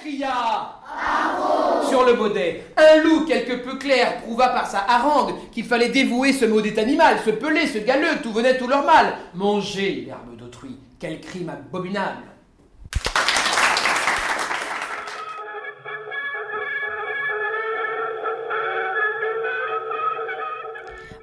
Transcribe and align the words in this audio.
cria 0.00 0.80
sur 1.88 2.04
le 2.04 2.14
baudet. 2.14 2.64
Un 2.76 3.02
loup 3.02 3.24
quelque 3.26 3.62
peu 3.62 3.76
clair 3.76 4.22
prouva 4.22 4.48
par 4.48 4.66
sa 4.66 4.80
harangue 4.80 5.34
qu'il 5.52 5.64
fallait 5.64 5.88
dévouer 5.88 6.32
ce 6.32 6.44
maudit 6.44 6.78
animal, 6.78 7.18
ce 7.24 7.30
pelé, 7.30 7.66
ce 7.66 7.78
galeux, 7.78 8.20
tout 8.22 8.32
venait 8.32 8.56
tout 8.56 8.66
leur 8.66 8.84
mal. 8.84 9.14
Manger 9.34 10.04
l'herbe 10.06 10.36
d'autrui, 10.36 10.78
quel 10.98 11.20
crime 11.20 11.50
abominable. 11.50 12.24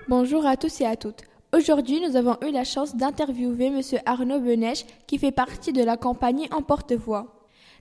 Bonjour 0.07 0.45
à 0.45 0.55
tous 0.55 0.79
et 0.81 0.85
à 0.85 0.95
toutes. 0.95 1.23
Aujourd'hui, 1.53 1.99
nous 2.01 2.15
avons 2.15 2.37
eu 2.47 2.51
la 2.51 2.63
chance 2.63 2.95
d'interviewer 2.95 3.67
M. 3.67 3.81
Arnaud 4.05 4.39
Benèche, 4.39 4.85
qui 5.05 5.17
fait 5.17 5.31
partie 5.31 5.73
de 5.73 5.83
la 5.83 5.97
compagnie 5.97 6.47
En 6.51 6.61
Porte-Voix. 6.61 7.36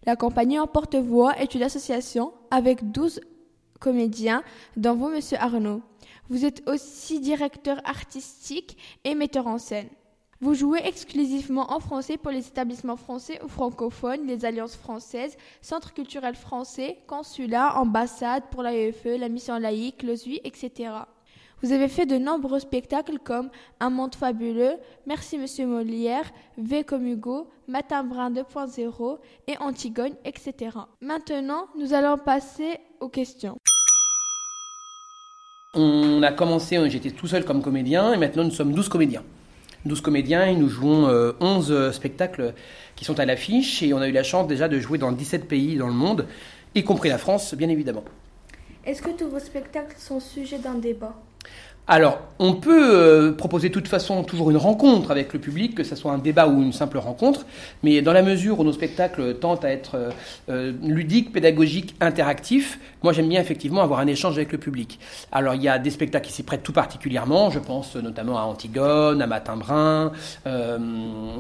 La 0.07 0.15
compagnie 0.15 0.61
En 0.61 0.69
Porte-Voix 0.69 1.37
est 1.37 1.57
une 1.57 1.65
association 1.65 2.33
avec 2.53 2.93
12 2.93 3.21
comédiens, 3.81 4.45
dont 4.77 4.95
vous, 4.95 5.09
M. 5.09 5.21
Arnaud. 5.37 5.83
Vous 6.29 6.45
êtes 6.45 6.63
aussi 6.69 7.19
directeur 7.19 7.81
artistique 7.85 8.79
et 9.03 9.17
metteur 9.17 9.49
en 9.49 9.59
scène. 9.59 9.89
Vous 10.41 10.55
jouez 10.55 10.81
exclusivement 10.85 11.73
en 11.73 11.81
français 11.81 12.19
pour 12.19 12.31
les 12.31 12.47
établissements 12.47 12.97
français 12.97 13.41
ou 13.43 13.49
francophones, 13.49 14.29
les 14.29 14.45
alliances 14.45 14.77
françaises, 14.77 15.37
centres 15.61 15.93
culturels 15.93 16.37
français, 16.37 16.99
consulats, 17.09 17.77
ambassades 17.77 18.45
pour 18.53 18.63
l'AEFE, 18.63 19.19
la 19.19 19.29
mission 19.29 19.59
laïque, 19.59 20.05
l'OSUI, 20.05 20.41
etc. 20.45 20.91
Vous 21.63 21.73
avez 21.73 21.89
fait 21.89 22.05
de 22.05 22.19
nombreux 22.19 22.61
spectacles 22.61 23.19
comme 23.19 23.49
Un 23.81 23.89
monde 23.89 24.15
fabuleux, 24.15 24.75
Merci 25.07 25.39
Monsieur 25.39 25.67
Molière, 25.67 26.31
V 26.59 26.85
comme 26.85 27.07
Hugo, 27.07 27.49
Matin 27.67 28.05
Brun 28.05 28.31
2.0 28.31 29.19
et 29.49 29.57
Antigone, 29.59 30.13
etc. 30.27 30.77
Maintenant, 31.01 31.69
nous 31.79 31.95
allons 31.95 32.19
passer 32.19 32.79
aux 33.01 33.09
questions. 33.09 33.57
On 35.73 36.23
a 36.23 36.31
commencé, 36.33 36.79
j'étais 36.91 37.11
tout 37.11 37.27
seul 37.27 37.45
comme 37.47 37.63
comédien, 37.63 38.13
et 38.13 38.19
maintenant 38.19 38.45
nous 38.45 38.51
sommes 38.51 38.73
12 38.73 38.91
comédiens. 38.91 39.23
12 39.87 40.03
comédiens 40.03 40.45
et 40.45 40.55
nous 40.55 40.69
jouons 40.69 41.09
11 41.41 41.73
euh, 41.73 41.93
spectacles 41.93 42.53
qui 42.97 43.07
sont 43.07 43.19
à 43.19 43.25
l'affiche, 43.25 43.83
et 43.83 43.95
on 43.95 43.99
a 43.99 44.09
eu 44.09 44.13
la 44.13 44.25
chance 44.25 44.47
déjà 44.47 44.69
de 44.69 44.79
jouer 44.79 44.99
dans 44.99 45.11
17 45.11 45.49
pays 45.49 45.77
dans 45.77 45.87
le 45.87 45.95
monde, 45.95 46.27
y 46.75 46.85
compris 46.85 47.09
la 47.09 47.19
France, 47.19 47.55
bien 47.55 47.71
évidemment. 47.71 48.05
Est-ce 48.85 49.01
que 49.01 49.11
tous 49.11 49.29
vos 49.29 49.39
spectacles 49.39 49.97
sont 49.99 50.21
sujets 50.21 50.59
d'un 50.59 50.75
débat? 50.75 51.17
Alors, 51.89 52.19
on 52.41 52.55
peut 52.55 52.97
euh, 52.97 53.33
proposer 53.33 53.69
de 53.69 53.75
toute 53.75 53.87
façon 53.87 54.25
toujours 54.25 54.51
une 54.51 54.57
rencontre 54.57 55.13
avec 55.13 55.33
le 55.33 55.39
public, 55.39 55.77
que 55.77 55.85
ce 55.85 55.95
soit 55.95 56.11
un 56.11 56.19
débat 56.19 56.49
ou 56.49 56.61
une 56.61 56.73
simple 56.73 56.99
rencontre, 56.99 57.47
mais 57.85 58.03
dans 58.03 58.13
la 58.13 58.23
mesure 58.23 58.59
où 58.59 58.65
nos 58.65 58.73
spectacles 58.73 59.37
tentent 59.37 59.65
à 59.65 59.71
être 59.71 59.95
euh, 59.95 60.11
euh, 60.49 60.73
ludiques, 60.83 61.33
pédagogiques, 61.33 61.95
interactifs, 62.01 62.81
moi 63.05 63.13
j'aime 63.13 63.29
bien 63.29 63.41
effectivement 63.41 63.83
avoir 63.83 64.01
un 64.01 64.09
échange 64.09 64.37
avec 64.37 64.51
le 64.51 64.59
public. 64.59 64.99
Alors 65.31 65.55
il 65.55 65.63
y 65.63 65.69
a 65.69 65.79
des 65.79 65.91
spectacles 65.91 66.27
qui 66.27 66.33
s'y 66.33 66.43
prêtent 66.43 66.65
tout 66.65 66.73
particulièrement, 66.73 67.51
je 67.51 67.61
pense 67.61 67.95
notamment 67.95 68.37
à 68.37 68.43
Antigone, 68.43 69.23
à 69.23 69.29
Matin 69.29 69.57
Brun, 69.57 70.11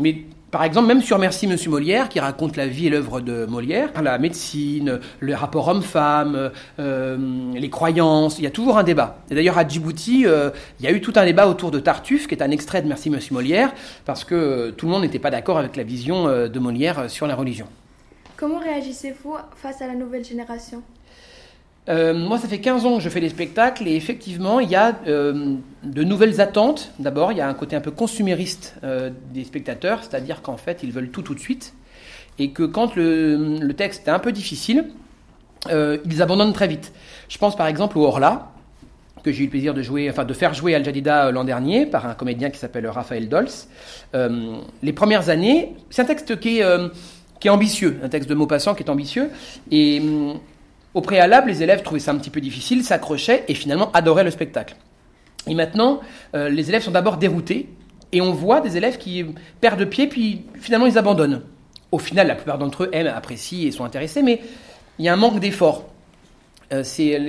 mais 0.00 0.22
par 0.50 0.62
exemple, 0.62 0.86
même 0.86 1.02
sur 1.02 1.18
Merci 1.18 1.48
Monsieur 1.48 1.70
Molière, 1.70 2.08
qui 2.08 2.20
raconte 2.20 2.56
la 2.56 2.68
vie 2.68 2.86
et 2.86 2.90
l'œuvre 2.90 3.20
de 3.20 3.46
Molière, 3.46 3.90
la 4.00 4.16
médecine, 4.16 5.00
le 5.18 5.34
rapport 5.34 5.66
homme-femme, 5.66 6.52
euh, 6.78 7.52
les 7.52 7.68
croyances, 7.68 8.38
il 8.38 8.44
y 8.44 8.46
a 8.46 8.50
toujours 8.50 8.78
un 8.78 8.84
débat. 8.84 9.18
Et 9.28 9.34
d'ailleurs, 9.34 9.58
à 9.58 9.66
Djibouti, 9.66 10.24
euh, 10.24 10.50
il 10.78 10.86
y 10.86 10.88
a 10.88 10.92
eu 10.92 11.00
tout 11.00 11.12
un 11.16 11.24
débat 11.24 11.48
autour 11.48 11.72
de 11.72 11.80
Tartuffe, 11.80 12.28
qui 12.28 12.34
est 12.34 12.42
un 12.42 12.52
extrait 12.52 12.80
de 12.80 12.86
Merci 12.86 13.10
Monsieur 13.10 13.34
Molière, 13.34 13.72
parce 14.04 14.22
que 14.22 14.70
tout 14.70 14.86
le 14.86 14.92
monde 14.92 15.02
n'était 15.02 15.18
pas 15.18 15.30
d'accord 15.30 15.58
avec 15.58 15.74
la 15.74 15.82
vision 15.82 16.28
euh, 16.28 16.48
de 16.48 16.58
Molière 16.60 17.10
sur 17.10 17.26
la 17.26 17.34
religion. 17.34 17.66
Comment 18.36 18.60
réagissez-vous 18.60 19.34
face 19.56 19.82
à 19.82 19.88
la 19.88 19.94
nouvelle 19.94 20.24
génération? 20.24 20.82
Euh, 21.88 22.14
moi, 22.14 22.38
ça 22.38 22.48
fait 22.48 22.58
15 22.58 22.84
ans 22.84 22.96
que 22.96 23.02
je 23.02 23.08
fais 23.08 23.20
des 23.20 23.28
spectacles 23.28 23.86
et 23.86 23.94
effectivement, 23.94 24.58
il 24.58 24.68
y 24.68 24.74
a 24.74 24.96
euh, 25.06 25.54
de 25.84 26.02
nouvelles 26.02 26.40
attentes. 26.40 26.92
D'abord, 26.98 27.32
il 27.32 27.38
y 27.38 27.40
a 27.40 27.48
un 27.48 27.54
côté 27.54 27.76
un 27.76 27.80
peu 27.80 27.92
consumériste 27.92 28.74
euh, 28.82 29.10
des 29.32 29.44
spectateurs, 29.44 30.02
c'est-à-dire 30.02 30.42
qu'en 30.42 30.56
fait, 30.56 30.80
ils 30.82 30.90
veulent 30.90 31.10
tout 31.10 31.22
tout 31.22 31.34
de 31.34 31.40
suite 31.40 31.74
et 32.38 32.50
que 32.50 32.64
quand 32.64 32.96
le, 32.96 33.72
texte 33.72 34.08
est 34.08 34.10
un 34.10 34.18
peu 34.18 34.32
difficile, 34.32 34.86
ils 35.70 36.22
abandonnent 36.22 36.52
très 36.52 36.68
vite. 36.68 36.92
Je 37.28 37.38
pense 37.38 37.56
par 37.56 37.66
exemple 37.66 37.96
au 37.98 38.04
Horla, 38.04 38.52
que 39.24 39.32
j'ai 39.32 39.40
eu 39.40 39.44
le 39.46 39.50
plaisir 39.50 39.72
de 39.72 39.80
jouer, 39.80 40.10
enfin 40.10 40.24
de 40.24 40.34
faire 40.34 40.52
jouer 40.52 40.74
Al 40.74 40.84
Jadida 40.84 41.30
l'an 41.32 41.44
dernier 41.44 41.86
par 41.86 42.06
un 42.06 42.14
comédien 42.14 42.50
qui 42.50 42.58
s'appelle 42.58 42.86
Raphaël 42.86 43.30
Dolce. 43.30 43.68
les 44.12 44.92
premières 44.92 45.30
années, 45.30 45.74
c'est 45.88 46.02
un 46.02 46.04
texte 46.04 46.38
qui 46.38 46.58
est, 46.58 46.64
qui 47.40 47.48
est 47.48 47.50
ambitieux, 47.50 47.98
un 48.02 48.10
texte 48.10 48.28
de 48.28 48.34
Maupassant 48.34 48.74
qui 48.74 48.82
est 48.82 48.90
ambitieux 48.90 49.30
et 49.70 50.02
au 50.96 51.02
préalable, 51.02 51.48
les 51.50 51.62
élèves 51.62 51.82
trouvaient 51.82 52.00
ça 52.00 52.12
un 52.12 52.16
petit 52.16 52.30
peu 52.30 52.40
difficile, 52.40 52.82
s'accrochaient 52.82 53.44
et 53.48 53.54
finalement 53.54 53.92
adoraient 53.92 54.24
le 54.24 54.30
spectacle. 54.30 54.76
Et 55.46 55.54
maintenant, 55.54 56.00
euh, 56.34 56.48
les 56.48 56.70
élèves 56.70 56.82
sont 56.82 56.90
d'abord 56.90 57.18
déroutés 57.18 57.68
et 58.12 58.22
on 58.22 58.32
voit 58.32 58.62
des 58.62 58.78
élèves 58.78 58.96
qui 58.96 59.26
perdent 59.60 59.84
pied 59.84 60.06
puis 60.06 60.46
finalement 60.58 60.86
ils 60.86 60.96
abandonnent. 60.96 61.42
Au 61.92 61.98
final, 61.98 62.28
la 62.28 62.34
plupart 62.34 62.56
d'entre 62.56 62.84
eux 62.84 62.88
aiment, 62.92 63.12
apprécient 63.14 63.68
et 63.68 63.72
sont 63.72 63.84
intéressés, 63.84 64.22
mais 64.22 64.40
il 64.98 65.04
y 65.04 65.08
a 65.10 65.12
un 65.12 65.16
manque 65.16 65.38
d'effort. 65.38 65.84
Euh, 66.72 66.82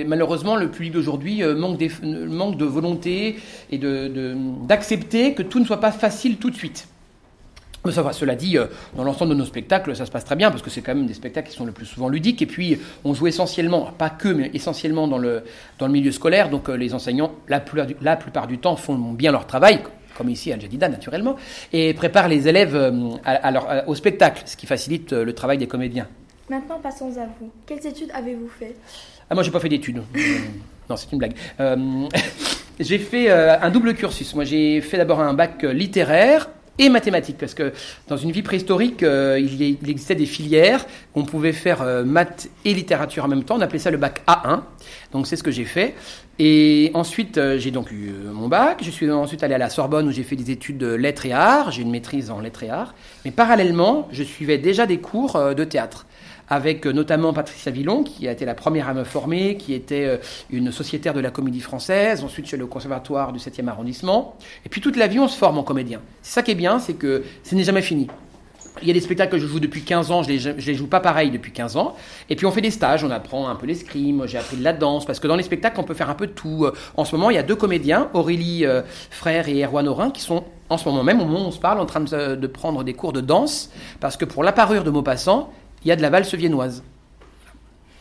malheureusement 0.06 0.56
le 0.56 0.70
public 0.70 0.92
d'aujourd'hui 0.94 1.42
euh, 1.42 1.54
manque, 1.54 1.78
manque, 2.02 2.56
de 2.56 2.64
volonté 2.64 3.36
et 3.70 3.78
d'accepter 3.78 5.32
de, 5.32 5.34
que 5.34 5.42
tout 5.42 5.60
ne 5.60 5.66
soit 5.66 5.78
pas 5.78 5.92
facile 5.92 6.38
tout 6.38 6.48
de 6.48 6.56
suite. 6.56 6.88
Mais 7.88 7.94
ça 7.94 8.02
va, 8.02 8.12
cela 8.12 8.34
dit, 8.34 8.58
euh, 8.58 8.66
dans 8.94 9.02
l'ensemble 9.02 9.30
de 9.30 9.38
nos 9.38 9.46
spectacles, 9.46 9.96
ça 9.96 10.04
se 10.04 10.10
passe 10.10 10.26
très 10.26 10.36
bien 10.36 10.50
parce 10.50 10.60
que 10.60 10.68
c'est 10.68 10.82
quand 10.82 10.94
même 10.94 11.06
des 11.06 11.14
spectacles 11.14 11.48
qui 11.48 11.56
sont 11.56 11.64
le 11.64 11.72
plus 11.72 11.86
souvent 11.86 12.10
ludiques. 12.10 12.42
Et 12.42 12.46
puis, 12.46 12.78
on 13.02 13.14
joue 13.14 13.28
essentiellement, 13.28 13.90
pas 13.96 14.10
que, 14.10 14.28
mais 14.28 14.50
essentiellement 14.52 15.08
dans 15.08 15.16
le, 15.16 15.42
dans 15.78 15.86
le 15.86 15.92
milieu 15.92 16.12
scolaire. 16.12 16.50
Donc, 16.50 16.68
euh, 16.68 16.74
les 16.74 16.92
enseignants, 16.92 17.32
la 17.48 17.60
plupart, 17.60 17.86
du, 17.86 17.96
la 18.02 18.16
plupart 18.16 18.46
du 18.46 18.58
temps, 18.58 18.76
font 18.76 18.94
bien 18.94 19.32
leur 19.32 19.46
travail, 19.46 19.80
comme 20.18 20.28
ici 20.28 20.52
à 20.52 20.58
Jadida 20.58 20.90
naturellement, 20.90 21.36
et 21.72 21.94
préparent 21.94 22.28
les 22.28 22.46
élèves 22.46 22.76
euh, 22.76 22.92
à, 23.24 23.88
au 23.88 23.94
spectacle, 23.94 24.42
ce 24.44 24.58
qui 24.58 24.66
facilite 24.66 25.14
le 25.14 25.32
travail 25.32 25.56
des 25.56 25.66
comédiens. 25.66 26.08
Maintenant, 26.50 26.78
passons 26.82 27.16
à 27.16 27.24
vous. 27.40 27.50
Quelles 27.64 27.86
études 27.86 28.10
avez-vous 28.12 28.50
fait 28.58 28.76
ah, 29.30 29.34
Moi, 29.34 29.42
j'ai 29.44 29.50
pas 29.50 29.60
fait 29.60 29.70
d'études. 29.70 30.02
non, 30.90 30.96
c'est 30.96 31.10
une 31.10 31.18
blague. 31.20 31.36
j'ai 32.80 32.98
fait 32.98 33.30
un 33.30 33.70
double 33.70 33.94
cursus. 33.94 34.34
Moi, 34.34 34.44
j'ai 34.44 34.82
fait 34.82 34.98
d'abord 34.98 35.20
un 35.20 35.32
bac 35.32 35.62
littéraire 35.62 36.50
et 36.78 36.88
mathématiques, 36.88 37.38
parce 37.38 37.54
que 37.54 37.72
dans 38.08 38.16
une 38.16 38.32
vie 38.32 38.42
préhistorique, 38.42 39.02
euh, 39.02 39.38
il, 39.38 39.62
existait 39.62 40.14
des 40.14 40.26
filières, 40.26 40.86
on 41.14 41.24
pouvait 41.24 41.52
faire 41.52 41.82
euh, 41.82 42.04
maths 42.04 42.48
et 42.64 42.74
littérature 42.74 43.24
en 43.24 43.28
même 43.28 43.44
temps, 43.44 43.56
on 43.56 43.60
appelait 43.60 43.78
ça 43.78 43.90
le 43.90 43.96
bac 43.96 44.22
A1, 44.26 44.62
donc 45.12 45.26
c'est 45.26 45.36
ce 45.36 45.42
que 45.42 45.50
j'ai 45.50 45.64
fait. 45.64 45.94
Et 46.38 46.90
ensuite, 46.94 47.36
euh, 47.38 47.58
j'ai 47.58 47.70
donc 47.70 47.90
eu 47.90 48.12
mon 48.32 48.48
bac, 48.48 48.80
je 48.82 48.90
suis 48.90 49.10
ensuite 49.10 49.42
allé 49.42 49.54
à 49.54 49.58
la 49.58 49.70
Sorbonne 49.70 50.08
où 50.08 50.12
j'ai 50.12 50.22
fait 50.22 50.36
des 50.36 50.50
études 50.50 50.78
de 50.78 50.94
lettres 50.94 51.26
et 51.26 51.32
arts, 51.32 51.70
j'ai 51.70 51.82
une 51.82 51.90
maîtrise 51.90 52.30
en 52.30 52.40
lettres 52.40 52.62
et 52.62 52.70
arts, 52.70 52.94
mais 53.24 53.30
parallèlement, 53.30 54.08
je 54.12 54.22
suivais 54.22 54.58
déjà 54.58 54.86
des 54.86 54.98
cours 54.98 55.38
de 55.54 55.64
théâtre 55.64 56.06
avec 56.48 56.86
euh, 56.86 56.92
notamment 56.92 57.32
Patricia 57.32 57.70
Villon, 57.70 58.02
qui 58.02 58.28
a 58.28 58.32
été 58.32 58.44
la 58.44 58.54
première 58.54 58.88
à 58.88 58.94
me 58.94 59.04
former, 59.04 59.56
qui 59.56 59.74
était 59.74 60.04
euh, 60.04 60.16
une 60.50 60.72
sociétaire 60.72 61.14
de 61.14 61.20
la 61.20 61.30
comédie 61.30 61.60
française. 61.60 62.24
Ensuite, 62.24 62.52
allé 62.52 62.62
au 62.62 62.68
conservatoire 62.68 63.32
du 63.32 63.38
7e 63.38 63.68
arrondissement. 63.68 64.36
Et 64.64 64.68
puis 64.68 64.80
toute 64.80 64.96
la 64.96 65.06
vie, 65.06 65.18
on 65.18 65.28
se 65.28 65.36
forme 65.36 65.58
en 65.58 65.62
comédien. 65.62 66.00
C'est 66.22 66.34
ça 66.34 66.42
qui 66.42 66.52
est 66.52 66.56
bien, 66.56 66.78
c'est 66.78 66.94
que 66.94 67.24
ce 67.42 67.54
n'est 67.54 67.64
jamais 67.64 67.82
fini. 67.82 68.08
Il 68.80 68.86
y 68.86 68.90
a 68.92 68.94
des 68.94 69.00
spectacles 69.00 69.32
que 69.32 69.38
je 69.38 69.46
joue 69.46 69.58
depuis 69.58 69.82
15 69.82 70.12
ans, 70.12 70.22
je 70.22 70.28
les, 70.28 70.52
les 70.52 70.74
joue 70.74 70.86
pas 70.86 71.00
pareil 71.00 71.32
depuis 71.32 71.50
15 71.50 71.76
ans. 71.76 71.96
Et 72.30 72.36
puis 72.36 72.46
on 72.46 72.52
fait 72.52 72.60
des 72.60 72.70
stages, 72.70 73.02
on 73.02 73.10
apprend 73.10 73.48
un 73.48 73.56
peu 73.56 73.66
l'escrime, 73.66 74.24
j'ai 74.26 74.38
appris 74.38 74.56
de 74.56 74.62
la 74.62 74.72
danse, 74.72 75.04
parce 75.04 75.18
que 75.18 75.26
dans 75.26 75.34
les 75.34 75.42
spectacles, 75.42 75.80
on 75.80 75.84
peut 75.84 75.94
faire 75.94 76.10
un 76.10 76.14
peu 76.14 76.28
de 76.28 76.32
tout. 76.32 76.66
En 76.96 77.04
ce 77.04 77.16
moment, 77.16 77.30
il 77.30 77.34
y 77.34 77.38
a 77.38 77.42
deux 77.42 77.56
comédiens, 77.56 78.08
Aurélie 78.14 78.64
euh, 78.64 78.82
Frère 79.10 79.48
et 79.48 79.64
Erwan 79.64 79.88
Aurin, 79.88 80.10
qui 80.10 80.20
sont 80.20 80.44
en 80.68 80.78
ce 80.78 80.88
moment 80.88 81.02
même, 81.02 81.20
au 81.20 81.24
moment 81.24 81.46
où 81.46 81.48
on 81.48 81.50
se 81.50 81.58
parle, 81.58 81.80
en 81.80 81.86
train 81.86 82.00
de, 82.00 82.36
de 82.36 82.46
prendre 82.46 82.84
des 82.84 82.94
cours 82.94 83.12
de 83.12 83.20
danse, 83.20 83.70
parce 83.98 84.16
que 84.16 84.24
pour 84.24 84.44
l'apparure 84.44 84.84
de 84.84 84.90
Maupassant, 84.90 85.50
il 85.88 85.90
y 85.90 85.92
a 85.92 85.96
de 85.96 86.02
la 86.02 86.10
valse 86.10 86.34
viennoise. 86.34 86.82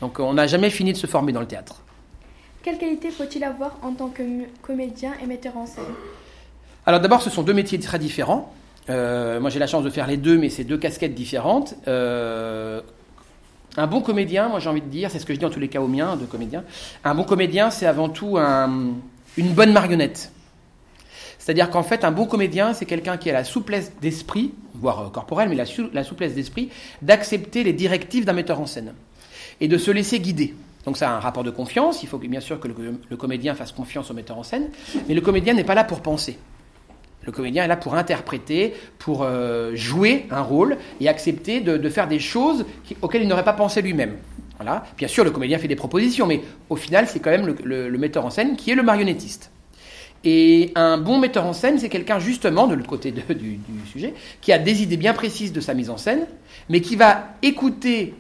Donc 0.01 0.19
on 0.19 0.33
n'a 0.33 0.45
jamais 0.45 0.69
fini 0.69 0.91
de 0.91 0.97
se 0.97 1.07
former 1.07 1.31
dans 1.31 1.39
le 1.39 1.47
théâtre. 1.47 1.83
Quelle 2.61 2.77
qualité 2.77 3.11
faut-il 3.11 3.45
avoir 3.45 3.77
en 3.81 3.93
tant 3.93 4.09
que 4.09 4.23
comédien 4.61 5.13
et 5.23 5.25
metteur 5.25 5.55
en 5.55 5.65
scène? 5.65 5.85
Alors 6.85 6.99
d'abord, 6.99 7.21
ce 7.21 7.29
sont 7.29 7.43
deux 7.43 7.53
métiers 7.53 7.79
très 7.79 7.97
différents. 7.97 8.53
Euh, 8.89 9.39
moi 9.39 9.49
j'ai 9.49 9.59
la 9.59 9.67
chance 9.67 9.85
de 9.85 9.89
faire 9.89 10.05
les 10.05 10.17
deux, 10.17 10.37
mais 10.37 10.49
c'est 10.49 10.65
deux 10.65 10.77
casquettes 10.77 11.15
différentes. 11.15 11.75
Euh, 11.87 12.81
un 13.77 13.87
bon 13.87 14.01
comédien, 14.01 14.49
moi 14.49 14.59
j'ai 14.59 14.69
envie 14.69 14.81
de 14.81 14.89
dire, 14.89 15.09
c'est 15.09 15.19
ce 15.19 15.25
que 15.25 15.33
je 15.33 15.39
dis 15.39 15.45
en 15.45 15.49
tous 15.49 15.61
les 15.61 15.69
cas 15.69 15.79
aux 15.79 15.87
miens 15.87 16.17
de 16.17 16.25
comédien, 16.25 16.65
un 17.05 17.15
bon 17.15 17.23
comédien 17.23 17.71
c'est 17.71 17.85
avant 17.85 18.09
tout 18.09 18.37
une 18.37 19.53
bonne 19.53 19.71
marionnette. 19.71 20.33
C'est-à-dire 21.47 21.69
qu'en 21.69 21.81
fait, 21.81 22.03
un 22.03 22.11
bon 22.11 22.25
comédien, 22.25 22.73
c'est 22.73 22.85
quelqu'un 22.85 23.15
qui 23.15 23.29
a 23.29 23.33
la 23.33 23.45
souplesse 23.45 23.93
d'esprit, 24.01 24.53
voire 24.73 24.99
euh, 24.99 25.09
corporelle, 25.09 25.47
mais 25.47 25.55
la, 25.55 26.03
souplesse 26.03 26.33
d'esprit, 26.33 26.67
d'accepter 27.01 27.63
les 27.63 27.71
directives 27.71 28.25
d'un 28.25 28.33
metteur 28.33 28.59
en 28.59 28.65
scène 28.65 28.93
et 29.61 29.69
de 29.69 29.77
se 29.77 29.89
laisser 29.89 30.19
guider. 30.19 30.55
Donc 30.83 30.97
ça 30.97 31.09
a 31.09 31.13
un 31.15 31.21
rapport 31.21 31.45
de 31.45 31.49
confiance, 31.49 32.03
il 32.03 32.09
faut 32.09 32.17
bien 32.17 32.41
sûr 32.41 32.59
que 32.59 32.67
le, 32.67 33.15
comédien 33.15 33.55
fasse 33.55 33.71
confiance 33.71 34.11
au 34.11 34.13
metteur 34.13 34.37
en 34.37 34.43
scène, 34.43 34.67
mais 35.07 35.15
le 35.15 35.21
comédien 35.21 35.53
n'est 35.53 35.63
pas 35.63 35.73
là 35.73 35.85
pour 35.85 36.01
penser. 36.01 36.37
Le 37.23 37.31
comédien 37.31 37.63
est 37.63 37.69
là 37.69 37.77
pour 37.77 37.95
interpréter, 37.95 38.73
pour 38.99 39.23
euh, 39.23 39.73
jouer 39.73 40.25
un 40.31 40.41
rôle 40.41 40.75
et 40.99 41.07
accepter 41.07 41.61
de, 41.61 41.89
faire 41.89 42.09
des 42.09 42.19
choses 42.19 42.65
auxquelles 43.01 43.21
il 43.21 43.27
n'aurait 43.29 43.45
pas 43.45 43.53
pensé 43.53 43.81
lui-même. 43.81 44.17
Voilà. 44.57 44.83
Bien 44.97 45.07
sûr, 45.07 45.23
le 45.23 45.31
comédien 45.31 45.59
fait 45.59 45.69
des 45.69 45.77
propositions, 45.77 46.27
mais 46.27 46.41
au 46.69 46.75
final, 46.75 47.07
c'est 47.07 47.21
quand 47.21 47.31
même 47.31 47.55
le, 47.63 47.97
metteur 47.97 48.25
en 48.25 48.31
scène 48.31 48.57
qui 48.57 48.71
est 48.71 48.75
le 48.75 48.83
marionnettiste. 48.83 49.49
Et 50.23 50.71
un 50.75 50.97
bon 50.97 51.19
metteur 51.19 51.45
en 51.45 51.53
scène, 51.53 51.79
c'est 51.79 51.89
quelqu'un 51.89 52.19
justement, 52.19 52.67
de 52.67 52.75
l'autre 52.75 52.89
côté 52.89 53.11
du, 53.29 53.59
sujet, 53.91 54.13
qui 54.41 54.51
a 54.51 54.59
des 54.59 54.83
idées 54.83 54.97
bien 54.97 55.13
précises 55.13 55.53
de 55.53 55.61
sa 55.61 55.73
mise 55.73 55.89
en 55.89 55.97
scène, 55.97 56.25
mais 56.69 56.81
qui 56.81 56.95
va 56.95 57.29
écouter 57.41 58.13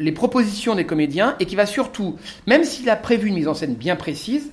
les 0.00 0.12
propositions 0.12 0.74
des 0.74 0.84
comédiens 0.84 1.36
et 1.38 1.46
qui 1.46 1.54
va 1.54 1.66
surtout, 1.66 2.16
même 2.46 2.64
s'il 2.64 2.90
a 2.90 2.96
prévu 2.96 3.28
une 3.28 3.34
mise 3.34 3.48
en 3.48 3.54
scène 3.54 3.74
bien 3.74 3.96
précise, 3.96 4.50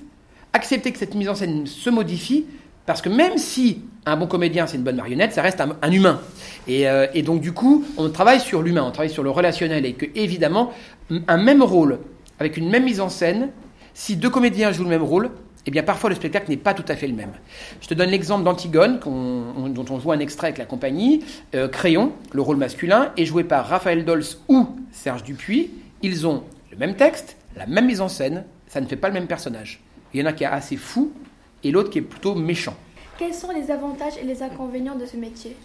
accepter 0.52 0.92
que 0.92 0.98
cette 0.98 1.14
mise 1.14 1.28
en 1.28 1.34
scène 1.34 1.66
se 1.66 1.90
modifie, 1.90 2.46
parce 2.86 3.00
que 3.00 3.08
même 3.08 3.38
si 3.38 3.82
un 4.06 4.16
bon 4.16 4.26
comédien, 4.26 4.66
c'est 4.66 4.76
une 4.76 4.82
bonne 4.82 4.96
marionnette, 4.96 5.32
ça 5.32 5.42
reste 5.42 5.60
un, 5.60 5.92
humain. 5.92 6.20
Euh, 6.68 7.06
et, 7.14 7.22
donc, 7.22 7.40
du 7.40 7.52
coup, 7.52 7.84
on 7.96 8.10
travaille 8.10 8.40
sur 8.40 8.62
l'humain, 8.62 8.82
on 8.84 8.90
travaille 8.90 9.12
sur 9.12 9.22
le 9.22 9.30
relationnel, 9.30 9.86
et 9.86 9.92
que, 9.94 10.06
évidemment, 10.16 10.72
un 11.28 11.36
même 11.36 11.62
rôle, 11.62 12.00
avec 12.40 12.56
une 12.56 12.68
même 12.68 12.84
mise 12.84 13.00
en 13.00 13.08
scène, 13.08 13.50
si 13.94 14.16
deux 14.16 14.30
comédiens 14.30 14.72
jouent 14.72 14.84
le 14.84 14.90
même 14.90 15.02
rôle, 15.02 15.30
eh 15.64 15.70
bien, 15.70 15.82
parfois, 15.82 16.10
le 16.10 16.16
spectacle 16.16 16.50
n'est 16.50 16.56
pas 16.56 16.74
tout 16.74 16.84
à 16.88 16.96
fait 16.96 17.06
le 17.06 17.14
même. 17.14 17.32
Je 17.80 17.86
te 17.86 17.94
donne 17.94 18.10
l'exemple 18.10 18.44
d'Antigone, 18.44 18.98
dont 18.98 19.84
on 19.90 20.00
joue 20.00 20.12
un 20.12 20.18
extrait 20.18 20.48
avec 20.48 20.58
la 20.58 20.64
compagnie. 20.64 21.24
Euh, 21.54 21.68
Crayon, 21.68 22.12
le 22.32 22.42
rôle 22.42 22.56
masculin, 22.56 23.12
est 23.16 23.24
joué 23.24 23.44
par 23.44 23.66
Raphaël 23.68 24.04
Dols 24.04 24.24
ou 24.48 24.68
Serge 24.90 25.22
Dupuis. 25.22 25.70
Ils 26.02 26.26
ont 26.26 26.42
le 26.72 26.76
même 26.76 26.96
texte, 26.96 27.36
la 27.56 27.66
même 27.66 27.86
mise 27.86 28.00
en 28.00 28.08
scène, 28.08 28.44
ça 28.66 28.80
ne 28.80 28.86
fait 28.86 28.96
pas 28.96 29.08
le 29.08 29.14
même 29.14 29.28
personnage. 29.28 29.80
Il 30.12 30.20
y 30.20 30.22
en 30.22 30.26
a 30.26 30.32
qui 30.32 30.42
est 30.44 30.48
assez 30.48 30.76
fou, 30.76 31.12
et 31.62 31.70
l'autre 31.70 31.90
qui 31.90 31.98
est 31.98 32.02
plutôt 32.02 32.34
méchant. 32.34 32.74
Quels 33.18 33.34
sont 33.34 33.52
les 33.52 33.70
avantages 33.70 34.14
et 34.20 34.24
les 34.24 34.42
inconvénients 34.42 34.96
de 34.96 35.06
ce 35.06 35.16
métier? 35.16 35.56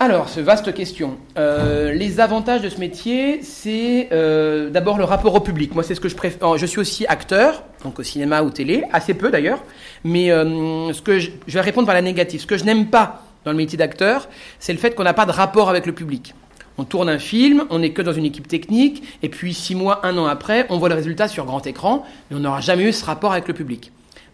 Alors, 0.00 0.28
c'est 0.28 0.42
vaste 0.42 0.72
question. 0.74 1.18
Euh, 1.38 1.92
les 1.92 2.20
avantages 2.20 2.62
de 2.62 2.68
ce 2.68 2.78
métier, 2.78 3.42
c'est 3.42 4.08
euh, 4.12 4.70
d'abord 4.70 4.96
le 4.96 5.02
rapport 5.02 5.34
au 5.34 5.40
public. 5.40 5.74
Moi, 5.74 5.82
c'est 5.82 5.96
ce 5.96 6.00
que 6.00 6.08
je 6.08 6.14
préfère. 6.14 6.56
Je 6.56 6.66
suis 6.66 6.78
aussi 6.78 7.04
acteur, 7.06 7.64
donc 7.82 7.98
au 7.98 8.04
cinéma 8.04 8.44
ou 8.44 8.50
télé, 8.50 8.84
assez 8.92 9.12
peu 9.14 9.28
d'ailleurs. 9.32 9.60
Mais 10.04 10.30
euh, 10.30 10.92
ce 10.92 11.02
que 11.02 11.18
je, 11.18 11.30
je, 11.48 11.54
vais 11.54 11.60
répondre 11.60 11.86
par 11.86 11.96
la 11.96 12.02
négative. 12.02 12.40
Ce 12.40 12.46
que 12.46 12.56
je 12.56 12.64
n'aime 12.64 12.86
pas 12.86 13.24
dans 13.44 13.50
le 13.50 13.56
métier 13.56 13.76
d'acteur, 13.76 14.28
c'est 14.60 14.72
le 14.72 14.78
fait 14.78 14.94
qu'on 14.94 15.02
n'a 15.02 15.14
pas 15.14 15.26
de 15.26 15.32
rapport 15.32 15.68
avec 15.68 15.84
le 15.84 15.92
public. 15.92 16.32
On 16.76 16.84
tourne 16.84 17.08
un 17.08 17.18
film, 17.18 17.64
on 17.70 17.80
n'est 17.80 17.90
que 17.90 18.02
dans 18.02 18.12
une 18.12 18.24
équipe 18.24 18.46
technique, 18.46 19.02
et 19.24 19.28
puis 19.28 19.52
six 19.52 19.74
mois, 19.74 20.06
un 20.06 20.16
an 20.16 20.26
après, 20.26 20.66
on 20.68 20.78
voit 20.78 20.88
le 20.88 20.94
résultat 20.94 21.26
sur 21.26 21.44
grand 21.44 21.66
écran, 21.66 22.06
mais 22.30 22.36
on 22.36 22.40
n'aura 22.40 22.60
jamais 22.60 22.84
eu 22.84 22.92
ce 22.92 23.04
rapport 23.04 23.32
avec 23.32 23.48
le 23.48 23.54
public. 23.54 23.90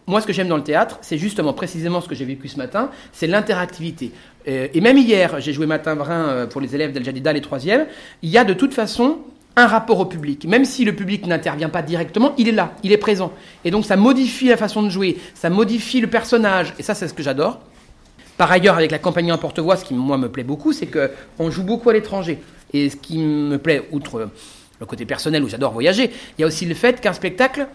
Moi, 0.07 0.21
ce 0.21 0.27
que 0.27 0.33
j'aime 0.33 0.47
dans 0.47 0.57
le 0.57 0.63
théâtre, 0.63 0.99
c'est 1.01 1.17
justement 1.17 1.53
précisément 1.53 1.99
ce 1.99 2.07
que 2.07 2.13
j'ai 2.13 2.25
vécu 2.25 2.47
ce 2.47 2.57
matin, 2.57 2.91
c'est 3.11 3.25
l'interactivité. 3.25 4.11
Et 4.45 4.79
même 4.79 4.97
hier, 4.97 5.39
j'ai 5.39 5.53
joué 5.53 5.65
Matin 5.65 5.95
Brun 5.95 6.27
euh, 6.27 6.45
pour 6.45 6.61
les 6.61 6.75
élèves 6.75 6.91
d'El 6.91 7.03
Jadida, 7.03 7.33
les 7.33 7.41
troisièmes, 7.41 7.87
il 8.21 8.29
y 8.29 8.37
a 8.37 8.43
de 8.43 8.53
toute 8.53 8.73
façon 8.73 9.17
un 9.55 9.67
rapport 9.67 9.99
au 9.99 10.05
public. 10.05 10.45
Même 10.45 10.65
si 10.65 10.85
le 10.85 10.93
public 10.93 11.25
n'intervient 11.25 11.69
pas 11.69 11.81
directement, 11.81 12.33
il 12.37 12.47
est 12.47 12.51
là, 12.51 12.73
il 12.83 12.91
est 12.91 12.97
présent. 12.97 13.31
Et 13.63 13.71
donc 13.71 13.85
ça 13.85 13.95
modifie 13.95 14.47
la 14.47 14.57
façon 14.57 14.83
de 14.83 14.89
jouer, 14.89 15.17
ça 15.33 15.49
modifie 15.49 16.01
le 16.01 16.07
personnage, 16.07 16.73
et 16.77 16.83
ça 16.83 16.93
c'est 16.93 17.07
ce 17.07 17.13
que 17.13 17.23
j'adore. 17.23 17.59
Par 18.37 18.51
ailleurs, 18.51 18.75
avec 18.75 18.91
la 18.91 18.99
compagnie 18.99 19.31
en 19.31 19.37
porte-voix, 19.37 19.77
ce 19.77 19.85
qui 19.85 19.93
moi 19.93 20.17
me 20.17 20.29
plaît 20.29 20.43
beaucoup, 20.43 20.73
c'est 20.73 20.87
qu'on 20.87 21.49
joue 21.49 21.63
beaucoup 21.63 21.89
à 21.89 21.93
l'étranger. 21.93 22.39
Et 22.73 22.89
ce 22.89 22.97
qui 22.97 23.17
me 23.17 23.57
plaît, 23.57 23.87
outre 23.91 24.29
le 24.79 24.85
côté 24.85 25.05
personnel 25.05 25.41
où 25.43 25.47
j'adore 25.47 25.71
voyager, 25.71 26.11
il 26.37 26.41
y 26.41 26.43
a 26.43 26.47
aussi 26.47 26.65
le 26.65 26.75
fait 26.75 26.99
qu'un 26.99 27.13
spectacle, 27.13 27.67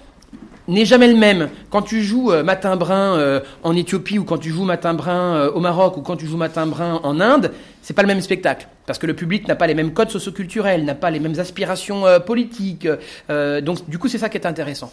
n'est 0.71 0.85
jamais 0.85 1.09
le 1.09 1.17
même. 1.17 1.51
Quand 1.69 1.83
tu 1.83 2.03
joues 2.03 2.31
euh, 2.31 2.43
Matin 2.43 2.77
Brun 2.77 3.19
euh, 3.19 3.41
en 3.63 3.75
Éthiopie 3.77 4.19
ou 4.19 4.25
quand 4.25 4.39
tu 4.39 4.51
joues 4.51 4.65
Matin 4.65 4.95
Brun 4.95 5.35
euh, 5.35 5.51
au 5.53 5.61
Maroc 5.61 5.97
ou 5.97 6.03
quand 6.03 6.17
tu 6.17 6.27
joues 6.27 6.37
Matin 6.37 6.67
Brun 6.67 7.01
en 7.03 7.21
Inde, 7.21 7.53
c'est 7.83 7.95
pas 7.95 8.03
le 8.03 8.09
même 8.09 8.21
spectacle 8.21 8.69
parce 8.87 8.99
que 8.99 9.07
le 9.07 9.15
public 9.15 9.49
n'a 9.49 9.57
pas 9.57 9.67
les 9.67 9.75
mêmes 9.75 9.93
codes 9.93 10.11
socioculturels, 10.11 10.85
n'a 10.85 10.95
pas 10.95 11.11
les 11.11 11.21
mêmes 11.21 11.39
aspirations 11.39 12.05
politiques. 12.27 12.89
donc 13.29 13.89
du 13.89 13.99
coup, 13.99 14.09
c'est 14.09 14.19
ça 14.19 14.29
qui 14.29 14.37
est 14.37 14.47
intéressant. 14.47 14.93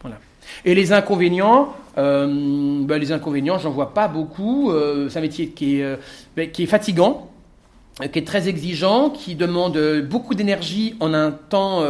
Voilà. 0.00 0.16
Et 0.64 0.74
les 0.74 0.92
inconvénients, 0.94 1.74
ben, 1.96 2.96
les 2.98 3.12
inconvénients, 3.12 3.58
j'en 3.58 3.70
vois 3.70 3.92
pas 3.92 4.08
beaucoup. 4.08 4.72
c'est 5.10 5.18
un 5.18 5.22
métier 5.22 5.48
qui 5.50 5.80
est, 5.80 5.98
ben, 6.34 6.50
qui 6.50 6.62
est 6.62 6.66
fatigant 6.66 7.26
qui 8.10 8.18
est 8.18 8.26
très 8.26 8.48
exigeant, 8.48 9.10
qui 9.10 9.34
demande 9.34 9.78
beaucoup 10.08 10.34
d'énergie 10.34 10.94
en 11.00 11.12
un 11.12 11.32
temps, 11.32 11.84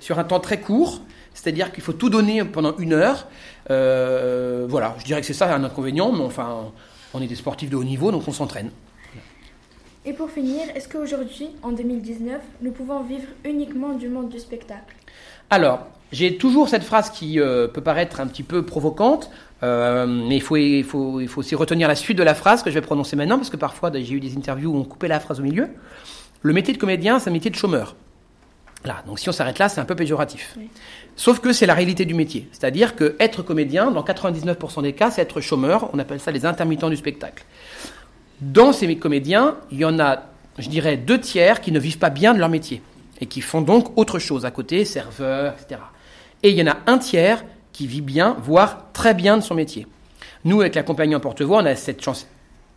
sur 0.00 0.18
un 0.18 0.24
temps 0.24 0.40
très 0.40 0.60
court. 0.60 1.00
C'est-à-dire 1.36 1.70
qu'il 1.70 1.82
faut 1.82 1.92
tout 1.92 2.08
donner 2.08 2.44
pendant 2.44 2.76
une 2.78 2.94
heure. 2.94 3.28
Euh, 3.70 4.66
voilà, 4.68 4.96
je 4.98 5.04
dirais 5.04 5.20
que 5.20 5.26
c'est 5.26 5.34
ça 5.34 5.54
un 5.54 5.62
inconvénient, 5.62 6.10
mais 6.10 6.24
enfin, 6.24 6.72
on 7.12 7.20
est 7.20 7.26
des 7.26 7.34
sportifs 7.34 7.68
de 7.68 7.76
haut 7.76 7.84
niveau, 7.84 8.10
donc 8.10 8.26
on 8.26 8.32
s'entraîne. 8.32 8.70
Et 10.06 10.14
pour 10.14 10.30
finir, 10.30 10.62
est-ce 10.74 10.88
qu'aujourd'hui, 10.88 11.48
en 11.62 11.72
2019, 11.72 12.40
nous 12.62 12.70
pouvons 12.72 13.02
vivre 13.02 13.26
uniquement 13.44 13.92
du 13.92 14.08
monde 14.08 14.30
du 14.30 14.38
spectacle? 14.38 14.96
Alors, 15.50 15.86
j'ai 16.10 16.38
toujours 16.38 16.70
cette 16.70 16.84
phrase 16.84 17.10
qui 17.10 17.38
euh, 17.38 17.68
peut 17.68 17.82
paraître 17.82 18.20
un 18.20 18.26
petit 18.28 18.42
peu 18.42 18.64
provocante, 18.64 19.30
euh, 19.62 20.06
mais 20.06 20.36
il 20.36 20.42
faut, 20.42 20.56
il, 20.56 20.84
faut, 20.84 21.20
il 21.20 21.28
faut 21.28 21.40
aussi 21.40 21.54
retenir 21.54 21.86
la 21.86 21.96
suite 21.96 22.16
de 22.16 22.22
la 22.22 22.34
phrase 22.34 22.62
que 22.62 22.70
je 22.70 22.76
vais 22.76 22.80
prononcer 22.80 23.14
maintenant, 23.14 23.36
parce 23.36 23.50
que 23.50 23.58
parfois 23.58 23.92
j'ai 23.92 24.14
eu 24.14 24.20
des 24.20 24.36
interviews 24.36 24.72
où 24.72 24.76
on 24.76 24.84
coupait 24.84 25.08
la 25.08 25.20
phrase 25.20 25.38
au 25.38 25.42
milieu. 25.42 25.68
Le 26.40 26.52
métier 26.54 26.72
de 26.72 26.78
comédien, 26.78 27.18
c'est 27.18 27.28
un 27.28 27.32
métier 27.32 27.50
de 27.50 27.56
chômeur. 27.56 27.94
Là, 28.86 29.02
donc 29.06 29.18
si 29.18 29.28
on 29.28 29.32
s'arrête 29.32 29.58
là, 29.58 29.68
c'est 29.68 29.80
un 29.80 29.84
peu 29.84 29.96
péjoratif. 29.96 30.56
Sauf 31.16 31.40
que 31.40 31.52
c'est 31.52 31.66
la 31.66 31.74
réalité 31.74 32.04
du 32.04 32.14
métier. 32.14 32.48
C'est-à-dire 32.52 32.94
que 32.94 33.16
être 33.18 33.42
comédien, 33.42 33.90
dans 33.90 34.02
99% 34.02 34.82
des 34.82 34.92
cas, 34.92 35.10
c'est 35.10 35.22
être 35.22 35.40
chômeur. 35.40 35.90
On 35.92 35.98
appelle 35.98 36.20
ça 36.20 36.30
les 36.30 36.46
intermittents 36.46 36.88
du 36.88 36.96
spectacle. 36.96 37.44
Dans 38.40 38.72
ces 38.72 38.94
comédiens, 38.96 39.56
il 39.72 39.78
y 39.78 39.84
en 39.84 39.98
a, 39.98 40.22
je 40.58 40.68
dirais, 40.68 40.96
deux 40.96 41.18
tiers 41.18 41.60
qui 41.60 41.72
ne 41.72 41.80
vivent 41.80 41.98
pas 41.98 42.10
bien 42.10 42.32
de 42.32 42.38
leur 42.38 42.48
métier 42.48 42.80
et 43.20 43.26
qui 43.26 43.40
font 43.40 43.60
donc 43.60 43.98
autre 43.98 44.20
chose 44.20 44.44
à 44.44 44.52
côté, 44.52 44.84
serveur, 44.84 45.54
etc. 45.54 45.80
Et 46.44 46.50
il 46.50 46.56
y 46.56 46.62
en 46.62 46.70
a 46.70 46.76
un 46.86 46.98
tiers 46.98 47.44
qui 47.72 47.88
vit 47.88 48.02
bien, 48.02 48.36
voire 48.40 48.92
très 48.92 49.14
bien 49.14 49.36
de 49.36 49.42
son 49.42 49.54
métier. 49.54 49.86
Nous, 50.44 50.60
avec 50.60 50.76
la 50.76 50.84
compagnie 50.84 51.16
en 51.16 51.20
porte-voix, 51.20 51.60
on 51.62 51.66
a 51.66 51.74
cette 51.74 52.02
chance 52.02 52.28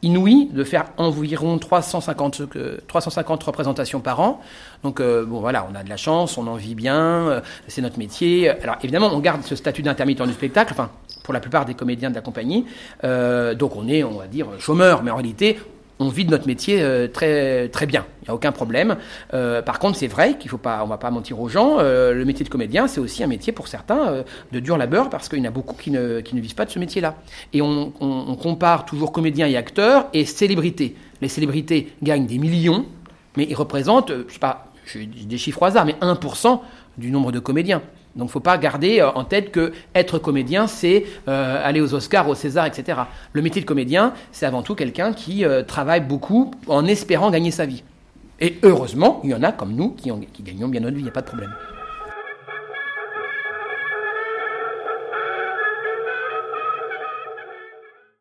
inouï 0.02 0.50
de 0.52 0.64
faire 0.64 0.86
environ 0.98 1.58
350, 1.58 2.44
350 2.88 3.44
représentations 3.44 4.00
par 4.00 4.20
an. 4.20 4.42
Donc 4.84 5.00
euh, 5.00 5.26
bon 5.26 5.40
voilà, 5.40 5.68
on 5.72 5.76
a 5.76 5.84
de 5.84 5.90
la 5.90 5.98
chance, 5.98 6.38
on 6.38 6.48
en 6.48 6.56
vit 6.56 6.76
bien, 6.76 6.98
euh, 6.98 7.42
c'est 7.68 7.82
notre 7.82 8.00
métier. 8.00 8.50
Alors 8.50 8.78
évidemment, 8.82 9.10
on 9.14 9.20
garde 9.20 9.44
ce 9.44 9.56
statut 9.56 9.82
d'intermittent 9.82 10.24
du 10.24 10.34
spectacle, 10.34 10.74
enfin 10.74 10.90
pour 11.24 11.34
la 11.34 11.40
plupart 11.40 11.66
des 11.66 11.74
comédiens 11.74 12.10
de 12.10 12.16
la 12.16 12.22
compagnie. 12.22 12.66
Euh, 13.04 13.54
donc 13.54 13.76
on 13.76 13.88
est, 13.88 14.04
on 14.04 14.18
va 14.18 14.28
dire, 14.28 14.48
chômeur, 14.60 15.04
mais 15.04 15.12
en 15.12 15.16
réalité, 15.16 15.60
on 16.00 16.08
vit 16.08 16.26
de 16.26 16.32
notre 16.32 16.48
métier 16.48 16.82
euh, 16.82 17.08
très 17.08 17.86
bien. 17.86 18.06
Il 18.22 18.26
n'y 18.26 18.30
a 18.30 18.36
aucun 18.36 18.52
problème. 18.52 18.98
Euh, 19.34 19.62
par 19.62 19.80
contre, 19.80 19.98
c'est 19.98 20.08
vrai 20.08 20.38
qu'il 20.38 20.50
faut 20.50 20.58
pas, 20.58 20.84
va 20.86 20.98
pas 20.98 21.12
mentir 21.12 21.40
aux 21.40 21.50
gens. 21.50 21.78
Euh, 21.80 22.14
le 22.14 22.26
métier 22.26 22.46
de 22.46 22.50
comédien, 22.50 22.88
c'est 22.88 23.02
aussi 23.02 23.24
un 23.24 23.28
métier 23.28 23.52
pour 23.52 23.68
certains 23.68 24.24
de 24.52 24.60
dur 24.60 24.78
labeur 24.78 25.10
parce 25.10 25.28
qu'il 25.28 25.40
y 25.40 25.42
en 25.42 25.46
a 25.46 25.52
beaucoup 25.52 25.76
qui 25.76 25.92
ne, 25.92 26.22
qui 26.22 26.40
vivent 26.40 26.56
pas 26.56 26.66
de 26.66 26.72
ce 26.72 26.80
métier-là. 26.80 27.16
Et 27.54 27.62
on, 27.62 27.92
on, 28.00 28.36
compare 28.36 28.86
toujours 28.86 29.12
comédien 29.12 29.48
et 29.48 29.58
acteur 29.58 30.08
et 30.14 30.24
célébrité. 30.24 30.96
Les 31.22 31.28
célébrités 31.28 31.92
gagnent 32.02 32.26
des 32.26 32.38
millions, 32.38 32.86
mais 33.36 33.46
ils 33.50 33.56
représentent, 33.56 34.14
je 34.28 34.34
sais 34.34 34.40
pas, 34.40 34.72
des 34.96 35.38
chiffres 35.38 35.62
au 35.62 35.66
hasard, 35.66 35.86
mais 35.86 35.96
1% 36.02 36.62
du 36.98 37.12
nombre 37.12 37.32
de 37.32 37.40
comédiens. 37.40 37.82
Donc 38.16 38.26
il 38.26 38.30
ne 38.30 38.32
faut 38.32 38.40
pas 38.40 38.58
garder 38.58 39.00
euh, 39.00 39.12
en 39.12 39.24
tête 39.24 39.52
que 39.52 39.72
être 39.94 40.20
comédien, 40.20 40.68
c'est 40.68 41.06
euh, 41.28 41.62
aller 41.64 41.80
aux 41.80 41.94
Oscars, 41.94 42.28
aux 42.28 42.36
Césars, 42.36 42.66
etc. 42.66 43.02
Le 43.34 43.42
métier 43.42 43.62
de 43.62 43.68
comédien, 43.68 44.14
c'est 44.32 44.46
avant 44.46 44.64
tout 44.64 44.76
quelqu'un 44.76 45.14
qui 45.14 45.46
euh, 45.46 45.64
travaille 45.64 46.02
beaucoup 46.02 46.52
en 46.68 46.86
espérant 46.86 47.30
gagner 47.30 47.52
sa 47.52 47.66
vie. 47.66 47.84
Et 48.40 48.58
heureusement, 48.64 49.22
il 49.24 49.30
y 49.30 49.36
en 49.36 49.44
a 49.44 49.52
comme 49.52 49.74
nous 49.74 49.92
qui, 49.92 50.12
qui 50.34 50.44
gagnons 50.44 50.70
bien 50.70 50.82
notre 50.82 50.96
vie, 50.96 51.02
il 51.02 51.06
n'y 51.06 51.10
a 51.10 51.14
pas 51.14 51.22
de 51.22 51.28
problème. 51.28 51.54